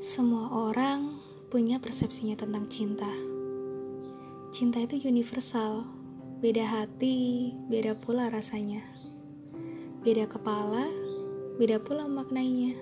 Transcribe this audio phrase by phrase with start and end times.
[0.00, 1.20] Semua orang
[1.52, 3.12] punya persepsinya tentang cinta.
[4.48, 5.84] Cinta itu universal,
[6.40, 8.80] beda hati, beda pula rasanya.
[10.00, 10.88] Beda kepala,
[11.60, 12.80] beda pula maknanya.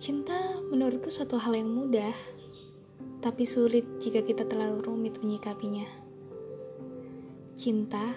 [0.00, 2.16] Cinta menurutku suatu hal yang mudah,
[3.20, 5.84] tapi sulit jika kita terlalu rumit menyikapinya.
[7.52, 8.16] Cinta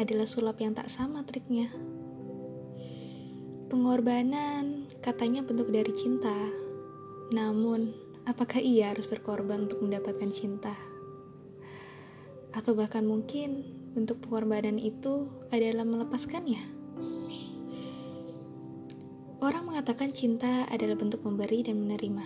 [0.00, 1.68] adalah sulap yang tak sama triknya.
[3.68, 6.32] Pengorbanan katanya bentuk dari cinta
[7.34, 7.90] namun,
[8.22, 10.78] apakah ia harus berkorban untuk mendapatkan cinta?
[12.54, 13.66] Atau bahkan mungkin
[13.98, 16.62] bentuk pengorbanan itu adalah melepaskannya?
[19.42, 22.24] Orang mengatakan cinta adalah bentuk memberi dan menerima.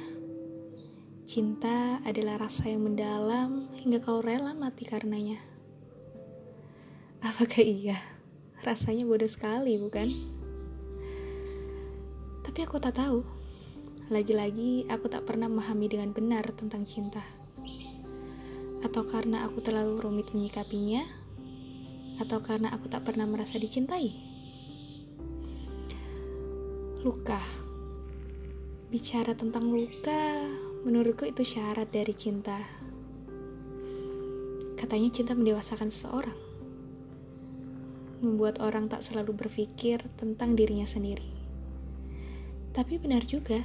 [1.24, 5.40] Cinta adalah rasa yang mendalam hingga kau rela mati karenanya.
[7.24, 7.96] Apakah iya?
[8.60, 10.06] Rasanya bodoh sekali, bukan?
[12.44, 13.39] Tapi aku tak tahu.
[14.10, 17.22] Lagi-lagi, aku tak pernah memahami dengan benar tentang cinta.
[18.82, 21.06] Atau karena aku terlalu rumit menyikapinya,
[22.18, 24.10] atau karena aku tak pernah merasa dicintai.
[27.06, 27.38] Luka.
[28.90, 30.42] Bicara tentang luka,
[30.82, 32.58] menurutku itu syarat dari cinta.
[34.74, 36.38] Katanya cinta mendewasakan seseorang.
[38.26, 41.30] Membuat orang tak selalu berpikir tentang dirinya sendiri.
[42.74, 43.62] Tapi benar juga,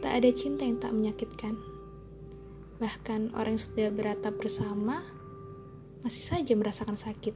[0.00, 1.54] Tak ada cinta yang tak menyakitkan.
[2.76, 5.00] Bahkan orang yang sudah beratap bersama
[6.04, 7.32] masih saja merasakan sakit.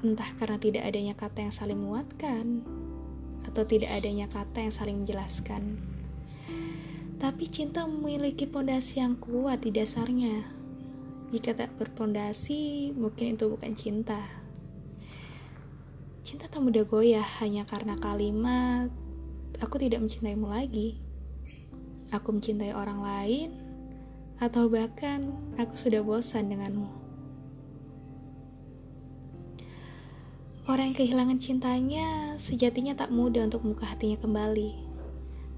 [0.00, 2.64] Entah karena tidak adanya kata yang saling menguatkan
[3.44, 5.76] atau tidak adanya kata yang saling menjelaskan.
[7.20, 10.40] Tapi cinta memiliki pondasi yang kuat di dasarnya.
[11.30, 14.18] Jika tak berpondasi, mungkin itu bukan cinta.
[16.24, 18.88] Cinta tak mudah goyah hanya karena kalimat
[19.58, 21.02] aku tidak mencintaimu lagi.
[22.14, 23.48] Aku mencintai orang lain,
[24.38, 26.86] atau bahkan aku sudah bosan denganmu.
[30.70, 34.70] Orang yang kehilangan cintanya sejatinya tak mudah untuk membuka hatinya kembali.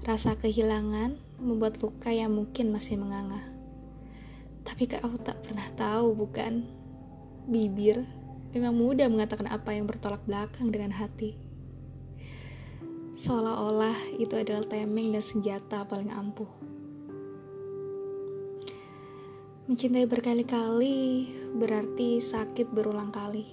[0.01, 3.39] Rasa kehilangan membuat luka yang mungkin masih menganga.
[4.65, 6.65] Tapi kau tak pernah tahu, bukan?
[7.43, 8.07] Bibir
[8.53, 11.52] memang mudah mengatakan apa yang bertolak belakang dengan hati
[13.13, 16.49] seolah-olah itu adalah temeng dan senjata paling ampuh.
[19.63, 23.47] Mencintai berkali-kali berarti sakit berulang kali.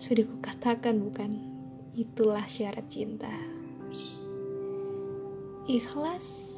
[0.00, 1.30] Sudah kukatakan bukan?
[1.94, 3.30] Itulah syarat cinta.
[5.70, 6.56] Ikhlas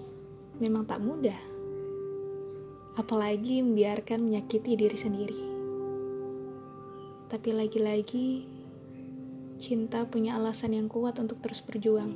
[0.62, 1.37] memang tak mudah.
[2.97, 5.41] Apalagi membiarkan menyakiti diri sendiri.
[7.28, 8.49] Tapi lagi-lagi
[9.57, 12.15] cinta punya alasan yang kuat untuk terus berjuang.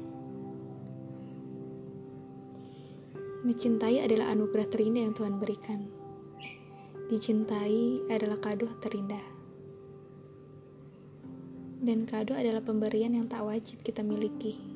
[3.46, 5.86] Mencintai adalah anugerah terindah yang Tuhan berikan.
[7.06, 9.22] Dicintai adalah kado terindah.
[11.78, 14.75] Dan kado adalah pemberian yang tak wajib kita miliki.